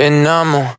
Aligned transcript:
enamorado. 0.00 0.78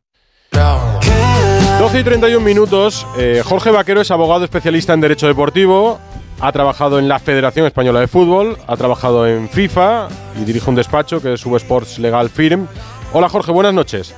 12 1.78 2.00
y 2.00 2.04
31 2.04 2.44
minutos. 2.44 3.06
Eh, 3.16 3.40
Jorge 3.44 3.70
Vaquero 3.70 4.00
es 4.00 4.10
abogado 4.10 4.44
especialista 4.44 4.94
en 4.94 5.00
Derecho 5.00 5.28
Deportivo. 5.28 6.00
Ha 6.40 6.50
trabajado 6.50 6.98
en 6.98 7.06
la 7.06 7.20
Federación 7.20 7.66
Española 7.66 8.00
de 8.00 8.08
Fútbol, 8.08 8.58
ha 8.66 8.76
trabajado 8.76 9.28
en 9.28 9.48
FIFA 9.48 10.08
y 10.40 10.44
dirige 10.44 10.68
un 10.68 10.74
despacho 10.74 11.22
que 11.22 11.34
es 11.34 11.40
Subsports 11.40 12.00
Legal 12.00 12.30
Firm. 12.30 12.66
Hola 13.12 13.28
Jorge, 13.28 13.52
buenas 13.52 13.72
noches. 13.72 14.12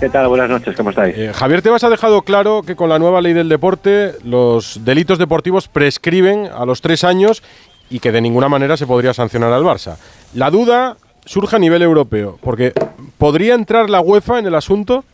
¿Qué 0.00 0.08
tal? 0.08 0.28
Buenas 0.28 0.48
noches, 0.48 0.74
¿cómo 0.74 0.90
estáis? 0.90 1.14
Eh, 1.16 1.32
Javier 1.34 1.60
Tebas 1.60 1.84
ha 1.84 1.90
dejado 1.90 2.22
claro 2.22 2.62
que 2.62 2.74
con 2.74 2.88
la 2.88 2.98
nueva 2.98 3.20
ley 3.20 3.34
del 3.34 3.50
deporte 3.50 4.14
los 4.24 4.80
delitos 4.82 5.18
deportivos 5.18 5.68
prescriben 5.68 6.46
a 6.46 6.64
los 6.64 6.80
tres 6.80 7.04
años 7.04 7.42
y 7.90 8.00
que 8.00 8.12
de 8.12 8.22
ninguna 8.22 8.48
manera 8.48 8.78
se 8.78 8.86
podría 8.86 9.12
sancionar 9.12 9.52
al 9.52 9.62
Barça. 9.62 9.96
La 10.32 10.50
duda 10.50 10.96
surge 11.24 11.56
a 11.56 11.58
nivel 11.58 11.82
europeo, 11.82 12.38
porque 12.42 12.72
¿podría 13.22 13.54
entrar 13.54 13.88
la 13.88 14.00
UEFA 14.00 14.40
en 14.40 14.46
el 14.46 14.54
asunto? 14.56 15.04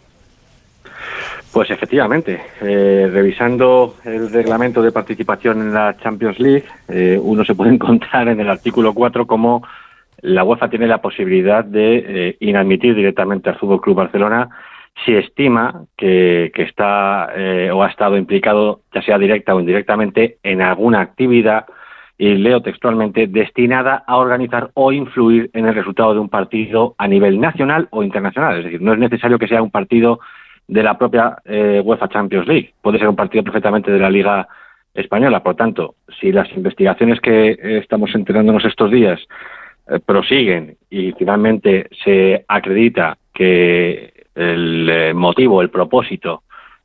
Pues 1.53 1.71
efectivamente, 1.71 2.41
eh, 2.63 3.07
revisando 3.13 3.97
el 4.03 4.33
reglamento 4.33 4.81
de 4.81 4.93
participación 4.93 5.61
en 5.61 5.75
la 5.75 5.95
Champions 5.99 6.41
League, 6.41 6.65
eh, 6.89 7.21
uno 7.23 7.45
se 7.45 7.55
puede 7.55 7.71
encontrar 7.75 8.29
en 8.29 8.41
el 8.41 8.49
artículo 8.49 8.95
4 8.95 9.27
como 9.27 9.63
la 10.23 10.43
UEFA 10.43 10.71
tiene 10.71 10.87
la 10.87 11.03
posibilidad 11.03 11.63
de 11.63 11.97
eh, 11.99 12.37
inadmitir 12.41 12.95
directamente 12.95 13.51
al 13.51 13.59
Fútbol 13.59 13.83
Club 13.83 13.97
Barcelona 13.97 14.49
si 15.05 15.13
estima 15.15 15.85
que, 15.95 16.51
que 16.55 16.63
está 16.63 17.29
o 17.73 17.83
ha 17.83 17.89
estado 17.89 18.17
implicado, 18.17 18.81
ya 18.93 19.03
sea 19.03 19.19
directa 19.19 19.55
o 19.55 19.61
indirectamente, 19.61 20.39
en 20.43 20.63
alguna 20.63 21.03
actividad, 21.03 21.67
y 22.19 22.35
leo 22.35 22.61
textualmente, 22.61 23.29
destinada 23.29 24.03
a 24.05 24.17
organizar 24.17 24.71
o 24.75 24.91
influir 24.91 25.51
en 25.55 25.67
el 25.67 25.75
resultado 25.75 26.13
de 26.13 26.21
un 26.21 26.29
partido 26.29 26.97
a 26.99 27.07
nivel 27.07 27.41
nacional 27.41 27.87
o 27.91 28.03
internacional. 28.03 28.59
Es 28.59 28.65
decir, 28.65 28.83
no 28.83 28.93
es 28.93 28.99
necesario 28.99 29.39
que 29.39 29.47
sea 29.47 29.63
un 29.63 29.71
partido 29.71 30.19
de 30.67 30.83
la 30.83 30.99
propia 30.99 31.37
eh, 31.45 31.81
UEFA 31.83 32.09
Champions 32.09 32.49
League. 32.49 32.75
Puede 32.83 32.99
ser 32.99 33.09
un 33.09 33.15
partido 33.15 33.45
perfectamente 33.45 33.93
de 33.93 34.01
la 34.01 34.11
Liga 34.11 34.49
Española. 34.93 35.45
Por 35.45 35.55
tanto, 35.55 35.95
si 36.21 36.33
las 36.33 36.51
investigaciones 36.57 37.21
que 37.21 37.51
eh, 37.51 37.79
estamos 37.79 38.13
enterándonos 38.13 38.65
estos 38.65 38.91
días 38.91 39.21
eh, 39.89 40.01
prosiguen 40.05 40.77
y 40.91 41.13
finalmente 41.13 41.89
se 42.05 42.45
acredita 42.49 43.17
que 43.33 44.13
el 44.35 45.15
motivo, 45.15 45.63
el 45.63 45.71
propósito 45.71 46.43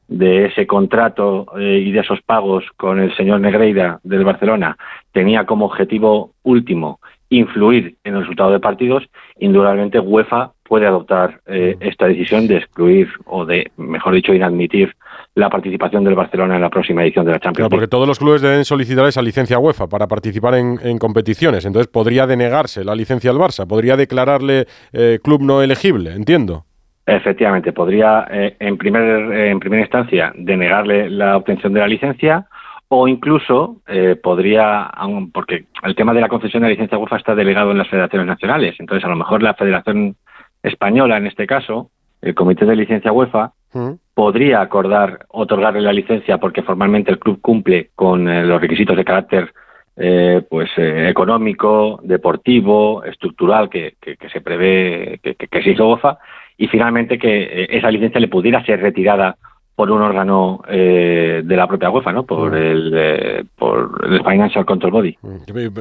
de 0.08 0.46
ese 0.46 0.68
contrato 0.68 1.46
y 1.58 1.92
de 1.92 2.00
esos 2.00 2.22
pagos 2.22 2.66
con 2.78 3.00
el 3.00 3.16
señor 3.16 3.40
Negreira 3.40 4.00
del 4.04 4.26
Barcelona 4.26 4.78
tenía 5.12 5.46
como 5.46 5.66
objetivo 5.66 6.32
último 6.44 7.00
influir 7.30 7.96
en 8.04 8.16
el 8.16 8.22
resultado 8.22 8.52
de 8.52 8.59
partidos, 8.59 9.04
indudablemente 9.40 10.00
UEFA 10.00 10.52
puede 10.64 10.88
adoptar 10.88 11.42
eh, 11.46 11.76
esta 11.80 12.08
decisión 12.08 12.48
de 12.48 12.58
excluir 12.58 13.09
o 13.26 13.46
de, 13.46 13.72
mejor 13.78 14.14
dicho, 14.14 14.34
inadmitir 14.34 14.96
la 15.36 15.50
participación 15.50 16.04
del 16.04 16.16
Barcelona 16.16 16.56
en 16.56 16.62
la 16.62 16.70
próxima 16.70 17.04
edición 17.04 17.26
de 17.26 17.31
la 17.31 17.40
Champions 17.40 17.59
League. 17.59 17.70
porque 17.70 17.88
todos 17.88 18.08
los 18.08 18.20
clubes 18.20 18.42
deben 18.42 18.66
solicitar 18.66 19.06
esa 19.06 19.22
licencia 19.22 19.59
UEFA 19.59 19.88
para 19.88 20.08
participar 20.08 20.56
en, 20.56 20.98
competiciones. 20.98 21.66
Entonces 21.66 21.92
podría 21.92 22.28
denegarse 22.28 22.84
la 22.84 22.96
licencia 22.96 23.31
al 23.31 23.38
Barça, 23.38 23.68
podría 23.68 23.98
declararle 23.98 24.66
eh, 24.94 25.20
club 25.24 25.42
no 25.42 25.62
elegible, 25.62 26.14
entiendo. 26.14 26.66
Efectivamente, 27.06 27.73
podría 27.73 28.28
eh, 28.32 28.56
en, 28.59 28.78
primer, 28.78 29.34
en 29.34 29.59
primera 29.59 29.82
instancia 29.82 30.32
denegarle 30.36 31.09
la 31.09 31.36
obtención 31.36 31.73
de 31.73 31.82
la 31.82 31.88
licencia 31.88 32.48
o 32.88 33.08
incluso 33.08 33.82
eh, 33.88 34.16
podría, 34.22 34.90
porque 35.34 35.66
el 35.84 35.96
tema 35.96 36.14
de 36.14 36.22
la 36.22 36.30
concesión 36.30 36.62
de 36.62 36.70
la 36.70 36.74
licencia 36.74 36.98
UEFA 36.98 37.18
está 37.18 37.36
delegado 37.36 37.72
en 37.72 37.80
las 37.80 37.90
federaciones 37.90 38.28
nacionales, 38.28 38.76
entonces 38.80 39.04
a 39.04 39.09
lo 39.09 39.16
mejor 39.16 39.42
la 39.42 39.56
Federación 39.56 40.16
Española, 40.62 41.18
en 41.18 41.28
este 41.28 41.48
caso, 41.48 41.90
el 42.22 42.36
Comité 42.36 42.66
de 42.66 42.76
Licencia 42.76 43.12
UEFA, 43.12 43.52
mm. 43.74 43.92
podría 44.14 44.62
acordar 44.62 45.26
otorgarle 45.30 45.81
la 45.81 45.92
licencia 45.92 46.38
porque 46.38 46.62
formalmente 46.62 47.12
el 47.12 47.20
club 47.20 47.42
cumple 47.42 47.90
con 47.96 48.30
eh, 48.30 48.46
los 48.46 48.62
requisitos 48.62 48.96
de 48.96 49.03
carácter 49.03 49.53
eh, 49.97 50.41
pues 50.50 50.70
económico, 50.78 52.00
deportivo, 52.03 53.03
estructural 53.03 53.70
que, 53.70 53.96
se 54.31 54.41
prevé 54.41 55.20
que, 55.22 55.35
que, 55.35 55.64
se 55.64 55.72
hizo 55.72 55.90
UEFA 55.90 56.18
y 56.63 56.68
finalmente 56.68 57.19
que 57.19 57.68
esa 57.69 57.91
licencia 57.91 58.22
le 58.22 58.29
pudiera 58.29 58.63
ser 58.63 58.79
retirada 58.79 59.35
por 59.75 59.91
un 59.91 60.01
órgano 60.01 60.62
eh, 60.69 61.41
de 61.44 61.56
la 61.57 61.68
propia 61.68 61.90
UEFA, 61.90 62.13
¿no? 62.13 62.24
Por 62.24 62.56
el, 62.56 62.94
eh, 62.96 63.44
por 63.57 64.00
el 64.09 64.24
Financial 64.24 64.66
Control 64.66 64.91
Body. 64.94 65.18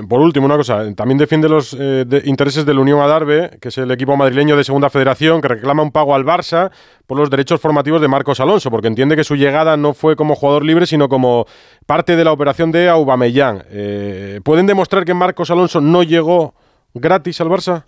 Por 0.09 0.21
último, 0.21 0.47
una 0.47 0.57
cosa, 0.57 0.93
también 0.97 1.19
defiende 1.19 1.49
los 1.49 1.77
eh, 1.79 2.05
intereses 2.25 2.67
de 2.67 2.75
la 2.75 2.81
Unión 2.81 2.99
Adarve, 3.01 3.59
que 3.61 3.69
es 3.69 3.79
el 3.79 3.93
equipo 3.93 4.17
madrileño 4.17 4.57
de 4.57 4.65
Segunda 4.65 4.91
Federación, 4.91 5.41
que 5.41 5.47
reclama 5.47 5.85
un 5.85 5.93
pago 5.93 6.17
al 6.17 6.25
Barça 6.25 6.73
por 7.07 7.17
los 7.17 7.31
derechos 7.31 7.61
formativos 7.61 8.01
de 8.01 8.09
Marcos 8.09 8.41
Alonso, 8.41 8.69
porque 8.69 8.89
entiende 8.89 9.15
que 9.15 9.23
su 9.23 9.37
llegada 9.37 9.77
no 9.77 9.95
fue 9.95 10.17
como 10.17 10.35
jugador 10.35 10.65
libre, 10.65 10.87
sino 10.87 11.09
como 11.09 11.47
parte 11.87 12.17
de 12.17 12.25
la 12.25 12.33
operación 12.33 12.73
de 12.73 12.89
Aubameyang. 12.89 13.63
¿Pueden 14.43 14.67
demostrar 14.67 15.05
que 15.05 15.15
Marcos 15.15 15.53
Alonso 15.53 15.81
no 15.81 16.03
llegó 16.03 16.55
gratis 16.93 17.41
al 17.41 17.49
Barça? 17.51 17.85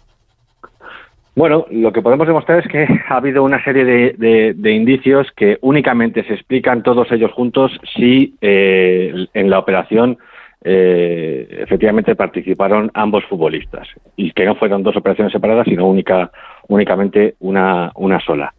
Bueno, 1.37 1.67
lo 1.71 1.93
que 1.93 2.03
podemos 2.03 2.27
demostrar 2.27 2.61
es 2.61 2.69
que 2.69 2.87
ha 3.09 3.17
habido 3.17 3.43
una 3.43 3.62
serie 3.65 3.84
de, 3.84 4.72
indicios 4.72 5.31
que 5.33 5.59
únicamente 5.62 6.25
se 6.25 6.34
explican 6.34 6.83
todos 6.83 7.11
ellos 7.11 7.33
juntos 7.33 7.72
si 7.97 8.34
eh, 8.41 9.27
en 9.34 9.50
la 9.50 9.59
operación 9.59 10.19
eh, 10.67 11.47
efectivamente 11.61 12.15
participaron 12.15 12.91
ambos 12.95 13.25
futbolistas 13.25 13.87
y 14.17 14.33
que 14.33 14.47
no 14.47 14.55
fueron 14.55 14.83
dos 14.83 14.97
operaciones 14.97 15.33
separadas, 15.33 15.67
sino 15.69 15.87
única, 15.87 16.31
únicamente 16.69 17.34
una, 17.41 17.91
una 17.97 18.21
sola. 18.21 18.55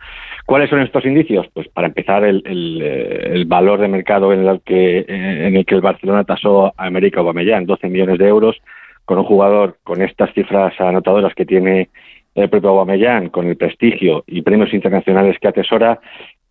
¿Cuáles 0.45 0.69
son 0.69 0.81
estos 0.81 1.03
indicios? 1.05 1.47
Pues 1.53 1.67
para 1.69 1.87
empezar, 1.87 2.23
el, 2.23 2.43
el, 2.45 3.45
valor 3.45 3.79
de 3.79 3.87
mercado 3.87 4.31
en 4.31 4.47
el, 4.47 4.61
que, 4.61 5.03
en 5.07 5.55
el 5.55 5.65
que 5.65 5.73
el 5.73 5.81
Barcelona 5.81 6.23
tasó 6.23 6.67
a 6.67 6.85
América 6.85 7.21
Aubameyang, 7.21 7.65
12 7.65 7.89
millones 7.89 8.19
de 8.19 8.27
euros, 8.27 8.55
con 9.05 9.17
un 9.17 9.23
jugador 9.23 9.77
con 9.83 10.03
estas 10.03 10.31
cifras 10.33 10.79
anotadoras 10.79 11.33
que 11.33 11.45
tiene 11.47 11.89
el 12.35 12.49
propio 12.49 12.71
Aubameyang, 12.71 13.29
con 13.29 13.47
el 13.47 13.55
prestigio 13.55 14.23
y 14.27 14.41
premios 14.41 14.73
internacionales 14.73 15.37
que 15.39 15.47
atesora, 15.47 15.99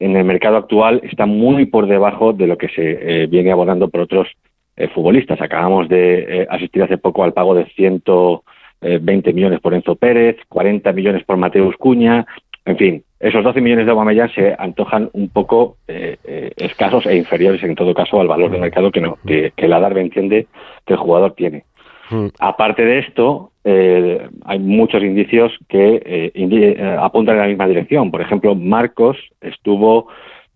en 0.01 0.17
el 0.17 0.25
mercado 0.25 0.57
actual 0.57 1.01
está 1.05 1.27
muy 1.27 1.67
por 1.67 1.87
debajo 1.87 2.33
de 2.33 2.47
lo 2.47 2.59
que 2.59 2.69
se 2.69 3.23
eh, 3.23 3.27
viene 3.27 3.53
abonando 3.53 3.89
por 3.89 4.01
otros 4.01 4.29
eh, 4.77 4.89
futbolistas. 4.89 5.41
Acabamos 5.41 5.89
de 5.89 6.43
eh, 6.43 6.47
asistir 6.51 6.83
hace 6.83 6.99
poco 6.99 7.23
al 7.23 7.33
pago 7.33 7.55
de 7.55 7.67
120 7.67 9.33
millones 9.33 9.61
por 9.61 9.75
Enzo 9.75 9.95
Pérez, 9.95 10.37
40 10.49 10.93
millones 10.93 11.23
por 11.25 11.37
Mateus 11.37 11.77
Cuña, 11.77 12.27
en 12.67 12.79
fin, 12.79 13.05
esos 13.21 13.45
12 13.45 13.61
millones 13.61 13.85
de 13.85 13.93
Aubameyang 13.93 14.33
se 14.35 14.55
antojan 14.59 15.11
un 15.13 15.29
poco 15.29 15.77
escasos 15.87 17.05
e 17.05 17.15
inferiores 17.15 17.63
en 17.63 17.75
todo 17.75 17.93
caso 17.93 18.21
al 18.21 18.29
valor 18.29 18.51
de 18.51 18.59
mercado 18.59 18.91
que, 18.91 19.03
no, 19.03 19.19
que, 19.27 19.53
que 19.55 19.67
entiende 19.67 20.47
que 20.87 20.95
el 20.95 20.99
jugador 20.99 21.35
tiene. 21.35 21.65
Mm. 22.11 22.27
Aparte 22.39 22.85
de 22.85 22.99
esto, 22.99 23.53
eh, 23.65 24.29
hay 24.45 24.59
muchos 24.59 25.03
indicios 25.03 25.53
que 25.69 26.03
eh, 26.05 26.33
eh, 26.35 26.97
apuntan 27.01 27.37
en 27.37 27.41
la 27.41 27.49
misma 27.49 27.67
dirección. 27.67 28.11
Por 28.11 28.21
ejemplo, 28.21 28.55
Marcos 28.55 29.17
estuvo, 29.41 30.09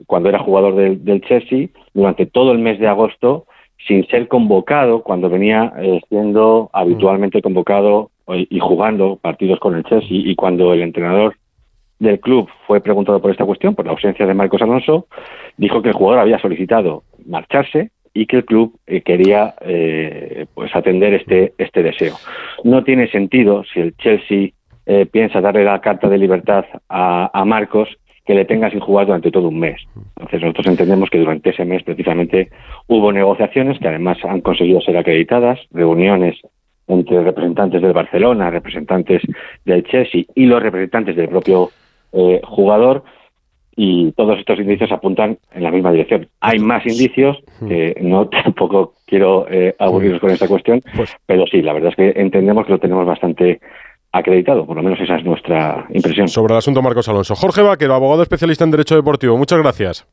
cuando 0.06 0.28
era 0.28 0.38
jugador 0.38 0.74
del, 0.74 1.20
Chelsea, 1.22 1.68
durante 1.94 2.26
todo 2.26 2.52
el 2.52 2.58
mes 2.58 2.78
de 2.78 2.88
agosto 2.88 3.46
sin 3.86 4.06
ser 4.08 4.28
convocado 4.28 5.02
cuando 5.02 5.30
venía 5.30 5.72
siendo 6.08 6.68
habitualmente 6.72 7.40
convocado 7.40 8.10
y 8.26 8.58
jugando 8.58 9.16
partidos 9.16 9.60
con 9.60 9.76
el 9.76 9.84
Chelsea 9.84 10.08
y 10.10 10.34
cuando 10.34 10.74
el 10.74 10.82
entrenador 10.82 11.36
del 12.00 12.18
club 12.20 12.48
fue 12.66 12.80
preguntado 12.80 13.20
por 13.20 13.30
esta 13.30 13.44
cuestión, 13.44 13.76
por 13.76 13.86
la 13.86 13.92
ausencia 13.92 14.26
de 14.26 14.34
Marcos 14.34 14.62
Alonso, 14.62 15.06
dijo 15.56 15.80
que 15.80 15.90
el 15.90 15.94
jugador 15.94 16.20
había 16.20 16.40
solicitado 16.40 17.04
marcharse 17.24 17.90
y 18.18 18.26
que 18.26 18.38
el 18.38 18.44
club 18.44 18.76
eh, 18.88 19.02
quería 19.02 19.54
eh, 19.60 20.46
pues 20.52 20.74
atender 20.74 21.14
este 21.14 21.52
este 21.56 21.84
deseo. 21.84 22.16
No 22.64 22.82
tiene 22.82 23.08
sentido 23.08 23.62
si 23.72 23.78
el 23.78 23.96
Chelsea 23.96 24.48
eh, 24.86 25.06
piensa 25.06 25.40
darle 25.40 25.62
la 25.62 25.80
carta 25.80 26.08
de 26.08 26.18
libertad 26.18 26.64
a, 26.88 27.30
a, 27.32 27.44
Marcos 27.44 27.88
que 28.26 28.34
le 28.34 28.44
tenga 28.44 28.70
sin 28.70 28.80
jugar 28.80 29.06
durante 29.06 29.30
todo 29.30 29.48
un 29.48 29.60
mes. 29.60 29.80
Entonces 30.16 30.40
nosotros 30.40 30.66
entendemos 30.66 31.10
que 31.10 31.18
durante 31.20 31.50
ese 31.50 31.64
mes 31.64 31.84
precisamente 31.84 32.50
hubo 32.88 33.12
negociaciones 33.12 33.78
que 33.78 33.86
además 33.86 34.18
han 34.24 34.40
conseguido 34.40 34.80
ser 34.80 34.96
acreditadas, 34.96 35.60
reuniones 35.70 36.40
entre 36.88 37.22
representantes 37.22 37.80
del 37.82 37.92
Barcelona, 37.92 38.50
representantes 38.50 39.22
del 39.64 39.84
Chelsea 39.84 40.24
y 40.34 40.46
los 40.46 40.60
representantes 40.60 41.14
del 41.14 41.28
propio 41.28 41.70
jugador 42.42 43.04
y 43.80 44.10
todos 44.10 44.40
estos 44.40 44.58
indicios 44.58 44.90
apuntan 44.90 45.38
en 45.54 45.62
la 45.62 45.70
misma 45.70 45.92
dirección. 45.92 46.26
Hay 46.40 46.58
más 46.58 46.84
indicios, 46.84 47.38
que 47.60 47.96
no 48.02 48.28
tampoco 48.44 48.94
quiero 49.06 49.46
eh, 49.48 49.76
aburrirnos 49.78 50.20
con 50.20 50.30
esta 50.30 50.48
cuestión, 50.48 50.82
pues 50.96 51.16
pero 51.24 51.46
sí, 51.46 51.62
la 51.62 51.74
verdad 51.74 51.90
es 51.90 51.96
que 51.96 52.20
entendemos 52.20 52.66
que 52.66 52.72
lo 52.72 52.80
tenemos 52.80 53.06
bastante 53.06 53.60
acreditado, 54.10 54.66
por 54.66 54.76
lo 54.76 54.82
menos 54.82 54.98
esa 55.00 55.14
es 55.14 55.24
nuestra 55.24 55.86
impresión. 55.90 56.26
Sobre 56.26 56.54
el 56.54 56.58
asunto 56.58 56.82
Marcos 56.82 57.08
Alonso. 57.08 57.36
Jorge 57.36 57.62
Vaquero, 57.62 57.94
abogado 57.94 58.22
especialista 58.22 58.64
en 58.64 58.72
Derecho 58.72 58.96
Deportivo, 58.96 59.38
muchas 59.38 59.60
gracias. 59.60 60.08